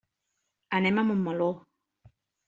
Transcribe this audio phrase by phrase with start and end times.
[0.77, 1.49] Anem a Montmeló.